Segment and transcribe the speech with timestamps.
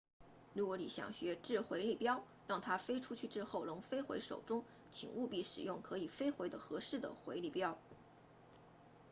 [0.55, 7.77] 如果你想学掷回力镖让它飞出去之后能飞回手中请务必使用可以飞回的合适的回力镖